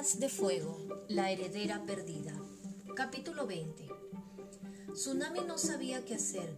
[0.00, 2.32] De Fuego, la heredera perdida.
[2.96, 3.86] Capítulo 20.
[4.94, 6.56] Tsunami no sabía qué hacer.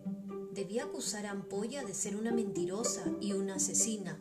[0.52, 4.16] Debía acusar a Ampolla de ser una mentirosa y una asesina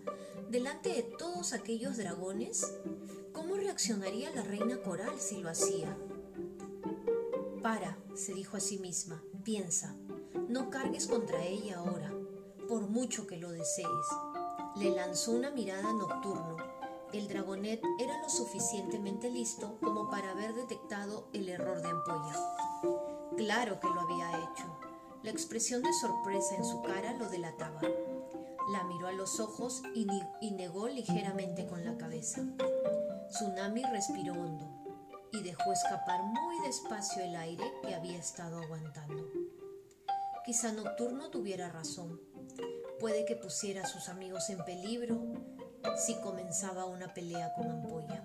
[0.49, 2.73] delante de todos aquellos dragones.
[3.31, 5.95] ¿Cómo reaccionaría la reina coral si lo hacía?
[7.61, 9.95] Para, se dijo a sí misma, piensa,
[10.49, 12.11] no cargues contra ella ahora,
[12.67, 13.87] por mucho que lo desees.
[14.77, 16.70] Le lanzó una mirada nocturno
[17.13, 22.35] el dragonet era lo suficientemente listo como para haber detectado el error de Ampolla.
[23.37, 24.77] Claro que lo había hecho.
[25.23, 27.81] La expresión de sorpresa en su cara lo delataba.
[28.71, 30.05] La miró a los ojos y,
[30.51, 32.41] negó ligeramente con la cabeza.
[33.29, 34.69] Tsunami respiró hondo
[35.31, 39.27] y dejó escapar muy despacio el aire que había estado aguantando.
[40.45, 42.19] Quizá Nocturno tuviera razón.
[42.99, 45.21] Puede que pusiera a sus amigos en peligro
[45.97, 48.23] si comenzaba una pelea con Ampolla.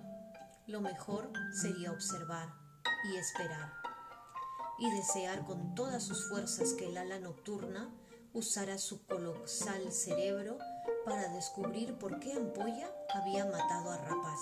[0.67, 2.49] Lo mejor sería observar
[3.11, 3.73] y esperar
[4.79, 7.89] y desear con todas sus fuerzas que el ala nocturna
[8.33, 10.57] usara su colosal cerebro
[11.05, 14.39] para descubrir por qué Ampolla había matado a Rapaz.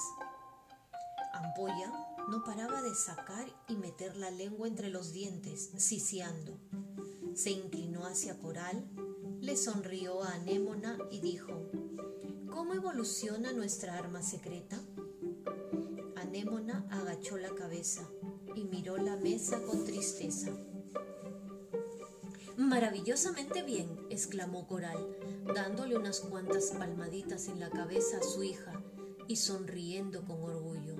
[1.33, 1.91] Ampolla
[2.29, 6.57] no paraba de sacar y meter la lengua entre los dientes, sisiando.
[7.35, 8.83] Se inclinó hacia Coral,
[9.41, 11.69] le sonrió a Anémona y dijo,
[12.55, 14.79] ¿Cómo evoluciona nuestra arma secreta?
[16.15, 18.07] Anémona agachó la cabeza
[18.55, 20.51] y miró la mesa con tristeza.
[22.55, 25.17] Maravillosamente bien, exclamó Coral,
[25.53, 28.81] dándole unas cuantas palmaditas en la cabeza a su hija
[29.27, 30.95] y sonriendo con orgullo.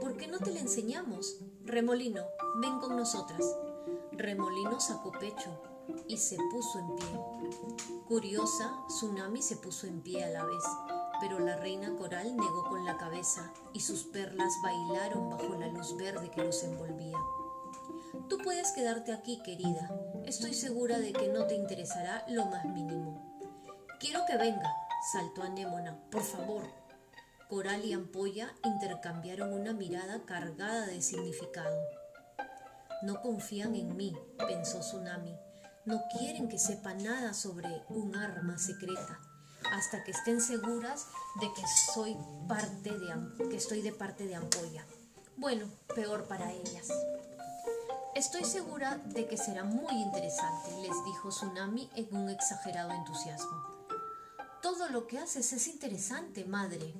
[0.00, 1.40] ¿Por qué no te la enseñamos?
[1.64, 2.22] Remolino,
[2.60, 3.44] ven con nosotras.
[4.12, 5.60] Remolino sacó pecho
[6.06, 8.01] y se puso en pie.
[8.12, 10.62] Curiosa, Tsunami se puso en pie a la vez,
[11.18, 15.96] pero la reina coral negó con la cabeza y sus perlas bailaron bajo la luz
[15.96, 17.16] verde que los envolvía.
[18.28, 19.90] Tú puedes quedarte aquí, querida.
[20.26, 23.40] Estoy segura de que no te interesará lo más mínimo.
[23.98, 24.70] Quiero que venga,
[25.10, 25.98] saltó Anémona.
[26.10, 26.64] Por favor.
[27.48, 31.80] Coral y Ampolla intercambiaron una mirada cargada de significado.
[33.00, 35.34] No confían en mí, pensó Tsunami
[35.84, 39.18] no quieren que sepa nada sobre un arma secreta
[39.72, 41.06] hasta que estén seguras
[41.40, 41.62] de que
[41.94, 42.16] soy
[42.48, 44.84] parte de que estoy de parte de Ampolla.
[45.36, 46.88] Bueno, peor para ellas.
[48.14, 53.72] Estoy segura de que será muy interesante, les dijo Tsunami en un exagerado entusiasmo.
[54.60, 56.94] Todo lo que haces es interesante, madre.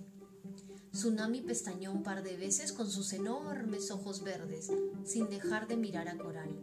[0.93, 4.71] Tsunami pestañó un par de veces con sus enormes ojos verdes,
[5.05, 6.59] sin dejar de mirar a Coral.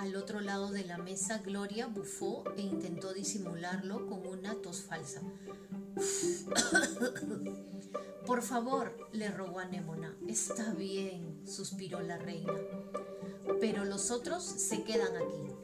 [0.00, 5.20] Al otro lado de la mesa, Gloria bufó e intentó disimularlo con una tos falsa.
[8.26, 10.16] Por favor, le rogó a Némona.
[10.26, 12.54] Está bien, suspiró la reina.
[13.60, 15.54] Pero los otros se quedan aquí.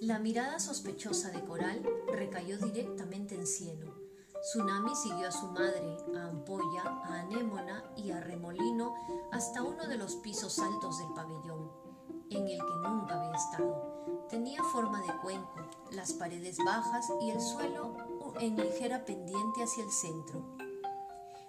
[0.00, 3.94] La mirada sospechosa de Coral recayó directamente en Cieno.
[4.40, 8.94] Tsunami siguió a su madre, a Ampolla, a Anémona y a Remolino
[9.30, 11.87] hasta uno de los pisos altos del pabellón
[12.30, 14.26] en el que nunca había estado.
[14.28, 17.96] Tenía forma de cuenco, las paredes bajas y el suelo
[18.40, 20.56] en ligera pendiente hacia el centro.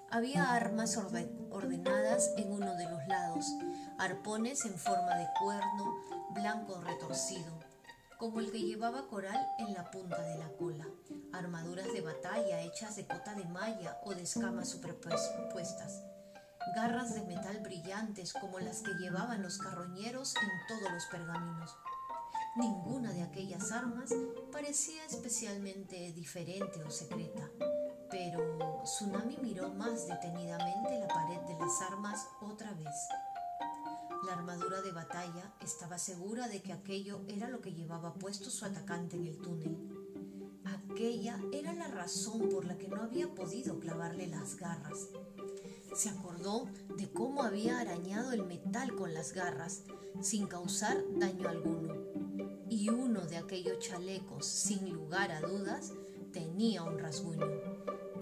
[0.10, 0.98] Había armas
[1.52, 3.46] ordenadas en uno de los lados,
[4.00, 5.98] arpones en forma de cuerno
[6.32, 7.60] blanco retorcido,
[8.18, 10.88] como el que llevaba Coral en la punta de la cola,
[11.32, 16.04] armaduras de batalla hechas de cota de malla o de escamas superpuestas
[16.76, 21.76] garras de metal brillantes como las que llevaban los carroñeros en todos los pergaminos.
[22.56, 24.10] Ninguna de aquellas armas
[24.52, 27.50] parecía especialmente diferente o secreta,
[28.10, 32.96] pero Tsunami miró más detenidamente la pared de las armas otra vez.
[34.26, 38.66] La armadura de batalla estaba segura de que aquello era lo que llevaba puesto su
[38.66, 39.99] atacante en el túnel.
[40.90, 45.10] Aquella era la razón por la que no había podido clavarle las garras.
[45.96, 46.68] Se acordó
[46.98, 49.84] de cómo había arañado el metal con las garras
[50.22, 51.94] sin causar daño alguno.
[52.70, 55.94] Y uno de aquellos chalecos, sin lugar a dudas,
[56.34, 57.48] tenía un rasguño.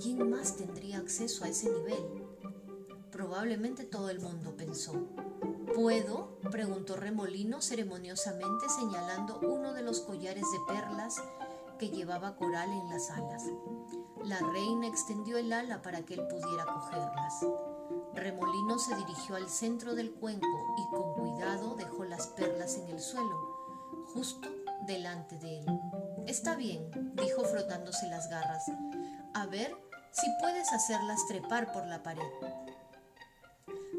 [0.02, 2.24] ¿Quién más tendría acceso a ese nivel?
[3.12, 5.08] Probablemente todo el mundo pensó.
[5.74, 6.38] ¿Puedo?
[6.52, 11.22] preguntó Remolino ceremoniosamente señalando uno de los collares de perlas
[11.78, 13.44] que llevaba coral en las alas.
[14.24, 17.46] La reina extendió el ala para que él pudiera cogerlas.
[18.14, 20.48] Remolino se dirigió al centro del cuenco
[20.78, 24.50] y con cuidado dejó las perlas en el suelo, justo
[24.86, 25.66] delante de él.
[26.26, 28.66] Está bien, dijo frotándose las garras.
[29.34, 29.76] A ver
[30.12, 32.24] si puedes hacerlas trepar por la pared.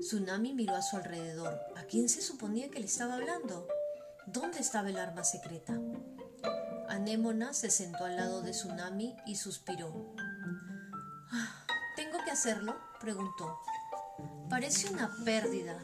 [0.01, 1.61] Tsunami miró a su alrededor.
[1.77, 3.67] ¿A quién se suponía que le estaba hablando?
[4.27, 5.79] ¿Dónde estaba el arma secreta?
[6.99, 10.17] Anémona se sentó al lado de Tsunami y suspiró.
[11.31, 11.65] Ah,
[11.95, 12.75] ¿Tengo que hacerlo?
[13.01, 13.57] preguntó.
[14.51, 15.79] Parece una pérdida.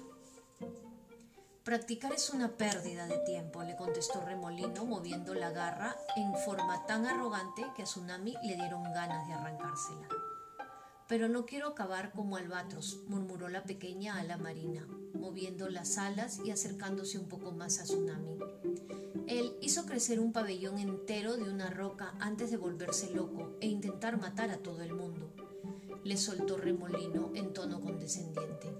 [1.62, 7.06] Practicar es una pérdida de tiempo, le contestó Remolino, moviendo la garra en forma tan
[7.06, 10.08] arrogante que a Tsunami le dieron ganas de arrancársela.
[11.06, 16.50] Pero no quiero acabar como albatros, murmuró la pequeña ala marina, moviendo las alas y
[16.50, 18.37] acercándose un poco más a Tsunami.
[19.34, 24.16] Él hizo crecer un pabellón entero de una roca antes de volverse loco e intentar
[24.16, 25.28] matar a todo el mundo.
[26.04, 28.72] Le soltó Remolino en tono condescendiente.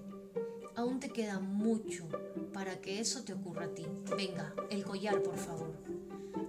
[0.75, 2.07] Aún te queda mucho
[2.53, 3.85] para que eso te ocurra a ti.
[4.15, 5.73] Venga, el collar, por favor.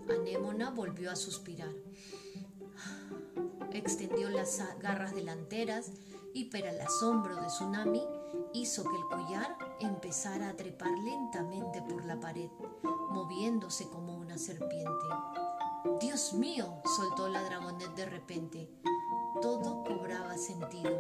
[0.09, 1.75] Anémona volvió a suspirar
[3.77, 5.93] extendió las garras delanteras
[6.33, 8.03] y para el asombro de Tsunami
[8.53, 11.56] hizo que el collar empezara a trepar lentamente
[13.11, 15.07] moviéndose como una serpiente.
[16.01, 18.71] Dios mío, soltó la dragonet de repente.
[19.41, 20.91] Todo cobraba sentido.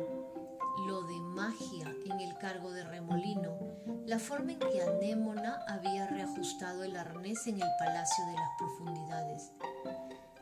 [0.86, 3.58] Lo de magia en el cargo de remolino,
[4.06, 9.52] la forma en que Anémona había reajustado el arnés en el Palacio de las Profundidades.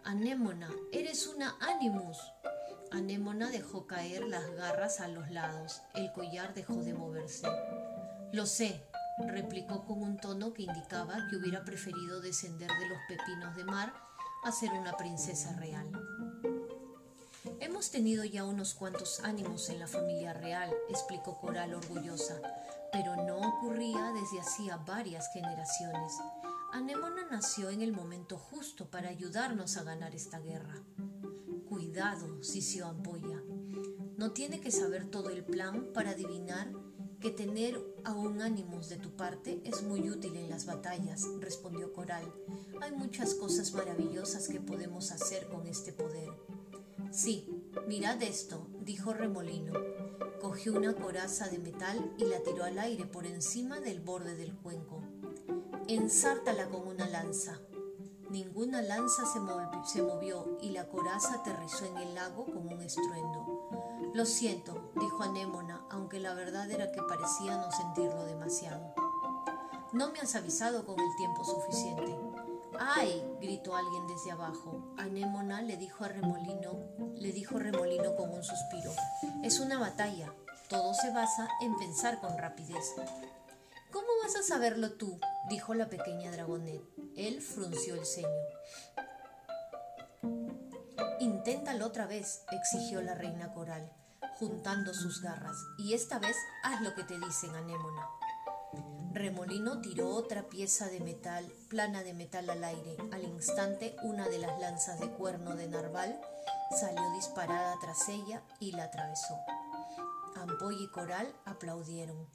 [0.05, 2.19] Anémona, eres una Animus.
[2.91, 5.81] Anémona dejó caer las garras a los lados.
[5.95, 7.49] El collar dejó de moverse.
[8.33, 8.85] Lo sé,
[9.19, 13.93] replicó con un tono que indicaba que hubiera preferido descender de los pepinos de mar
[14.44, 15.90] a ser una princesa real.
[17.61, 22.40] Hemos tenido ya unos cuantos ánimos en la familia real, explicó Coral orgullosa,
[22.93, 26.12] pero no ocurría desde hacía varias generaciones.
[26.72, 30.82] Anémona nació en el momento justo para ayudarnos a ganar esta guerra.
[31.69, 33.43] Cuidado, sisió Ampolla.
[34.16, 36.72] No tiene que saber todo el plan para adivinar
[37.25, 41.91] que tener a un ánimos de tu parte es muy útil en las batallas, respondió
[41.93, 42.31] Coral.
[42.82, 46.29] Hay muchas cosas maravillosas que podemos hacer con este poder.
[47.11, 47.49] Sí,
[47.88, 49.73] mirad esto, dijo Remolino.
[50.41, 54.55] Cogió una coraza de metal y la tiró al aire por encima del borde del
[54.55, 55.00] cuenco
[55.88, 57.61] ensártala con una lanza.
[58.31, 63.44] Ninguna lanza se, movió y la coraza aterrizó en el lago con un estruendo.
[64.14, 68.94] Lo siento, dijo Anémona, aunque la verdad era que parecía no sentirlo demasiado.
[69.93, 72.16] No me has avisado con el tiempo suficiente.
[72.78, 73.28] ¡Ay!
[73.40, 74.94] gritó alguien desde abajo.
[74.99, 76.78] Anémona le dijo a Remolino,
[77.16, 78.93] le dijo Remolino con un suspiro.
[79.43, 80.32] Es una batalla.
[80.69, 82.94] Todo se basa en pensar con rapidez.
[83.90, 85.19] ¿Cómo vas a saberlo tú?
[85.49, 86.82] dijo la pequeña dragonet.
[87.16, 88.28] Él frunció el ceño.
[91.19, 93.93] Inténtalo otra vez, exigió la reina coral,
[94.38, 98.06] juntando sus garras, y esta vez haz lo que te dicen, Anémona.
[99.12, 102.97] Remolino tiró otra pieza de metal, plana de metal al aire.
[103.12, 106.21] Al instante, una de las lanzas de cuerno de narval
[106.81, 109.37] salió disparada tras ella y la atravesó.
[110.35, 112.26] Ampoy y Coral aplaudieron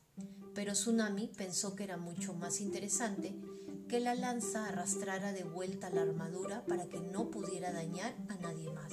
[0.59, 3.33] pero Tsunami pensó que era mucho más interesante
[3.87, 8.69] que la lanza arrastrara de vuelta la armadura para que no pudiera dañar a nadie
[8.71, 8.91] más.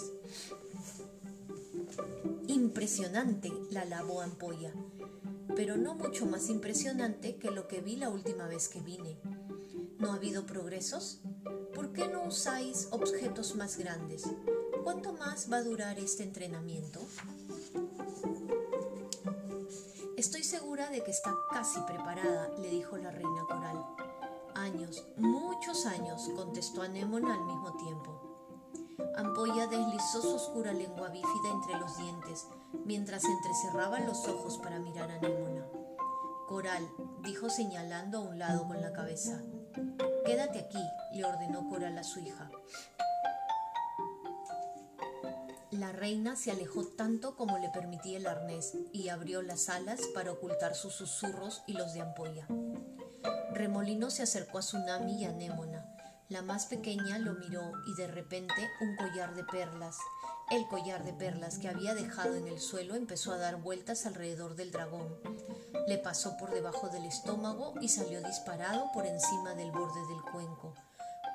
[2.87, 4.73] Impresionante, la alabó Ampolla,
[5.57, 9.19] pero no mucho más impresionante que lo que vi la última vez que vine.
[9.99, 11.19] ¿No ha habido progresos?
[11.75, 14.23] ¿Por qué no usáis objetos más grandes?
[14.85, 17.01] ¿Cuánto más va a durar este entrenamiento?
[20.17, 23.85] Estoy segura de que está casi preparada, le dijo la reina coral.
[24.55, 28.16] Años, muchos años, contestó Anémona al mismo tiempo.
[29.17, 32.47] Ampolla deslizó su oscura lengua bífida entre los dientes,
[32.85, 35.67] mientras entrecerraba los ojos para mirar a Anémona.
[36.47, 36.87] Coral,
[37.23, 39.43] dijo señalando a un lado con la cabeza.
[40.25, 40.83] Quédate aquí,
[41.13, 42.51] le ordenó Coral a su hija.
[45.71, 50.33] La reina se alejó tanto como le permitía el arnés y abrió las alas para
[50.33, 52.47] ocultar sus susurros y los de ampolla.
[53.53, 55.86] Remolino se acercó a Tsunami y a Némona.
[56.29, 59.97] La más pequeña lo miró y de repente un collar de perlas,
[60.51, 64.57] el collar de perlas que había dejado en el suelo, empezó a dar vueltas alrededor
[64.57, 65.07] del dragón.
[65.87, 70.75] Le pasó por debajo del estómago y salió disparado por encima del borde del cuenco.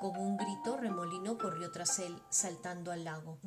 [0.01, 3.37] Con un grito, Remolino corrió tras él, saltando al lago.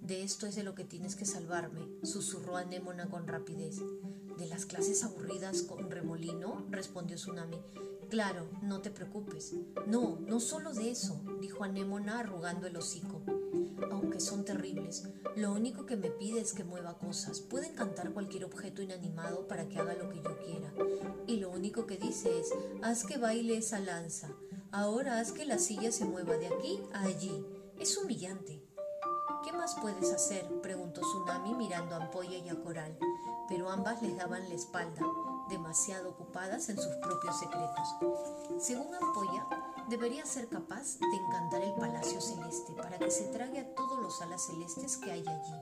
[0.00, 3.76] De esto es de lo que tienes que salvarme, susurró Anémona con rapidez.
[4.36, 6.66] ¿De las clases aburridas con remolino?
[6.70, 7.62] respondió Tsunami.
[8.10, 9.54] Claro, no te preocupes.
[9.86, 13.22] No, no solo de eso, dijo Anémona arrugando el hocico.
[13.90, 15.04] aunque son terribles.
[15.36, 17.40] Lo único que me pide es que mueva cosas.
[17.40, 20.72] Puede encantar cualquier objeto inanimado para que haga lo que yo quiera.
[21.26, 22.52] Y lo único que dice es,
[22.82, 24.28] haz que baile esa lanza.
[24.70, 27.44] Ahora haz que la silla se mueva de aquí a allí.
[27.78, 28.62] Es humillante.
[29.44, 30.46] ¿Qué más puedes hacer?
[30.62, 32.98] preguntó Tsunami mirando a Ampolla y a Coral,
[33.48, 35.02] pero ambas les daban la espalda,
[35.50, 37.96] demasiado ocupadas en sus propios secretos.
[38.60, 39.46] Según Ampolla,
[39.88, 44.22] debería ser capaz de encantar el Palacio Celeste para que se trague a todos los
[44.22, 45.54] alas celestes que hay allí,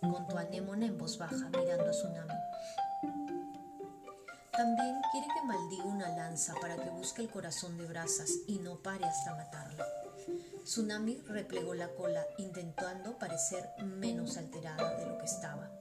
[0.00, 2.34] contó Anémona en voz baja, mirando a Tsunami.
[4.52, 8.76] También quiere que maldiga una lanza para que busque el corazón de brasas y no
[8.78, 9.84] pare hasta matarla.
[10.64, 15.75] Tsunami replegó la cola, intentando parecer menos alterada de lo que estaba.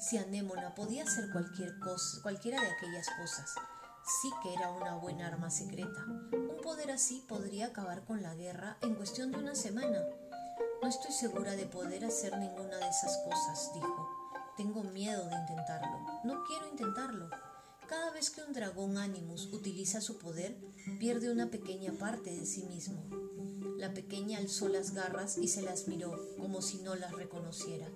[0.00, 3.54] Si Anémona podía hacer cualquier cosa, cualquiera de aquellas cosas,
[4.22, 6.06] sí que era una buena arma secreta.
[6.32, 10.00] Un poder así podría acabar con la guerra en cuestión de una semana.
[10.80, 14.08] No estoy segura de poder hacer ninguna de esas cosas, dijo.
[14.56, 15.98] Tengo miedo de intentarlo.
[16.24, 17.28] No quiero intentarlo.
[17.86, 20.56] Cada vez que un dragón Animus utiliza su poder,
[20.98, 23.04] pierde una pequeña parte de sí mismo.
[23.76, 27.86] La pequeña alzó las garras y se las miró como si no las reconociera.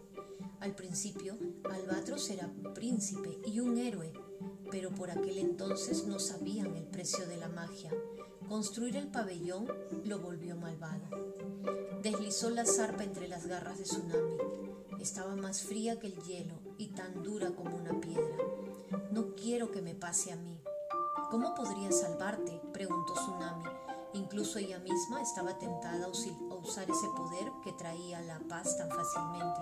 [0.60, 1.36] Al principio,
[1.70, 4.12] Albatros era príncipe y un héroe,
[4.70, 7.90] pero por aquel entonces no sabían el precio de la magia.
[8.48, 9.66] Construir el pabellón
[10.04, 11.08] lo volvió malvado.
[12.02, 14.36] Deslizó la zarpa entre las garras de Tsunami.
[15.00, 18.36] Estaba más fría que el hielo y tan dura como una piedra.
[19.10, 20.60] No quiero que me pase a mí.
[21.30, 22.60] ¿Cómo podría salvarte?
[22.72, 23.64] preguntó Tsunami.
[24.14, 29.60] Incluso ella misma estaba tentada a usar ese poder que traía la paz tan fácilmente.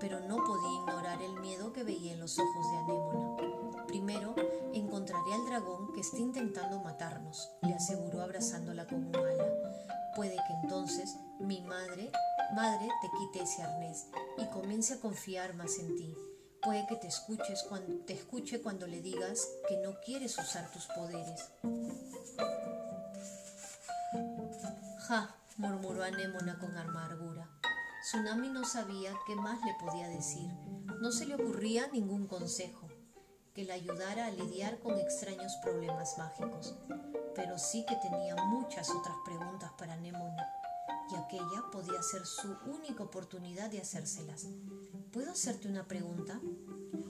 [0.00, 3.86] Pero no podía ignorar el miedo que veía en los ojos de Anémona.
[3.86, 4.34] Primero,
[4.72, 9.46] encontraré al dragón que está intentando matarnos, le aseguró abrazándola con un ala.
[10.14, 12.10] Puede que entonces mi madre,
[12.54, 14.06] madre te quite ese arnés
[14.38, 16.14] y comience a confiar más en ti.
[16.62, 20.86] Puede que te escuches cuando te escuche cuando le digas que no quieres usar tus
[20.86, 21.50] poderes.
[25.08, 27.48] Ja, murmuró Anémona con amargura.
[28.02, 30.50] Tsunami no sabía qué más le podía decir.
[31.00, 32.88] No se le ocurría ningún consejo
[33.54, 36.74] que le ayudara a lidiar con extraños problemas mágicos,
[37.36, 40.44] pero sí que tenía muchas otras preguntas para Anémona,
[41.12, 44.48] y aquella podía ser su única oportunidad de hacérselas.
[45.12, 46.40] ¿Puedo hacerte una pregunta?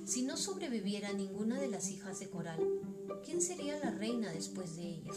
[0.05, 2.61] Si no sobreviviera ninguna de las hijas de Coral,
[3.25, 5.13] ¿quién sería la reina después de ella?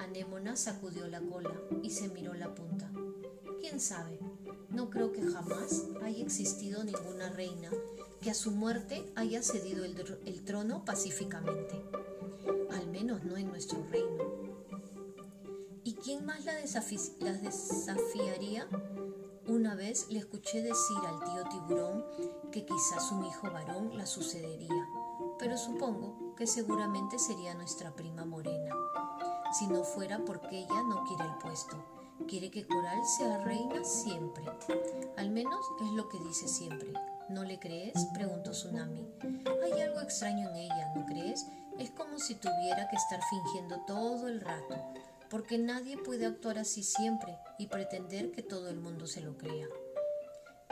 [0.00, 2.90] Anémona sacudió la cola y se miró la punta.
[3.60, 4.18] ¿Quién sabe?
[4.70, 7.70] No creo que jamás haya existido ninguna reina
[8.20, 11.82] que a su muerte haya cedido el, trono pacíficamente.
[12.70, 14.24] Al menos no en nuestro reino.
[15.84, 18.68] ¿Y quién más la, desafiaría?
[19.46, 22.04] Una vez le escuché decir al tío tiburón
[22.52, 24.86] que quizás un hijo varón la sucedería,
[25.38, 28.74] pero supongo que seguramente sería nuestra prima Morena
[29.52, 31.99] si no fuera porque ella no quiere el puesto.
[32.28, 34.44] Quiere que Coral sea reina siempre.
[35.16, 36.92] Al menos es lo que dice siempre.
[37.28, 37.94] ¿No le crees?
[38.14, 39.06] preguntó Tsunami.
[39.64, 41.46] Hay algo extraño en ella, ¿no crees?
[41.78, 44.76] Es como si tuviera que estar fingiendo todo el rato,
[45.28, 49.66] porque nadie puede actuar así siempre y pretender que todo el mundo se lo crea.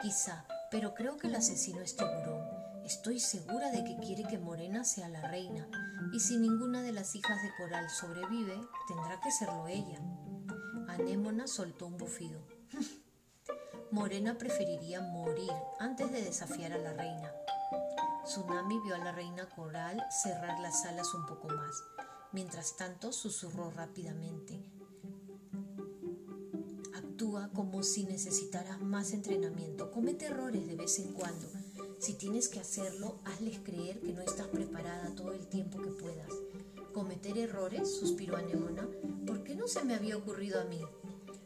[0.03, 2.59] Quizá, pero creo que el asesino es tiburón.
[2.85, 5.69] Estoy segura de que quiere que Morena sea la reina,
[6.13, 10.01] y si ninguna de las hijas de Coral sobrevive, tendrá que serlo ella.
[10.99, 12.41] Anémona soltó un bufido.
[13.93, 17.33] Morena preferiría morir antes de desafiar a la reina.
[18.25, 21.83] Tsunami vio a la reina Coral cerrar las alas un poco más.
[22.33, 24.61] Mientras tanto, susurró rápidamente.
[26.95, 29.91] Actúa como si necesitaras más entrenamiento.
[29.91, 31.49] Comete errores de vez en cuando
[31.99, 36.31] si tienes que hacerlo, hazles creer que no estás preparada todo el tiempo que puedas.
[36.99, 37.97] ¿Cometer errores?
[37.97, 38.85] suspiró Anemona.
[39.25, 40.81] ¿Por qué no se me había ocurrido a mí?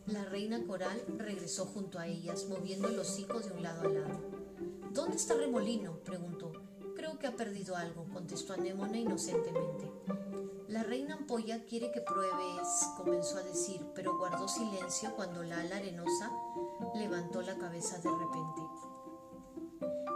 [0.06, 4.18] La reina coral regresó junto a ellas, moviendo los hocicos de un lado a lado.
[4.94, 5.98] ¿Dónde está Remolino?
[6.04, 6.52] preguntó.
[6.96, 9.92] Creo que ha perdido algo, contestó Anémona inocentemente.
[10.68, 15.76] La reina ampolla quiere que pruebes, comenzó a decir, pero guardó silencio cuando la ala
[15.76, 16.32] arenosa
[16.94, 18.62] levantó la cabeza de repente.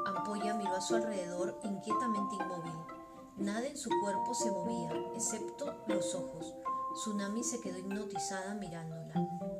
[0.06, 2.95] Ampolla miró a su alrededor inquietamente inmóvil.
[3.36, 6.54] Nada en su cuerpo se movía, excepto los ojos.
[6.94, 9.12] Tsunami se quedó hipnotizada mirándola.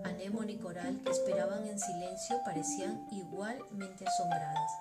[0.05, 4.73] Anémone y Coral, que esperaban en silencio, parecían igualmente asombradas.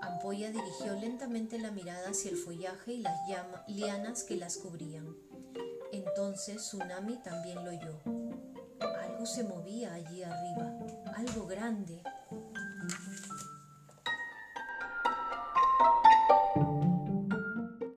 [0.00, 3.16] Ampolla dirigió lentamente la mirada hacia el follaje y las
[3.68, 5.14] lianas que las cubrían.
[5.92, 8.00] Entonces Tsunami también lo oyó.
[8.80, 10.78] Algo se movía allí arriba,
[11.14, 12.02] algo grande.